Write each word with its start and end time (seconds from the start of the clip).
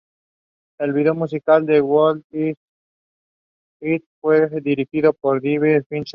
El 0.79 0.93
vídeo 0.93 1.13
musical 1.13 1.63
de 1.67 1.79
"Who 1.79 2.21
Is 2.31 2.55
It" 3.81 4.03
fue 4.19 4.49
dirigido 4.59 5.13
por 5.13 5.39
David 5.43 5.83
Fincher. 5.89 6.09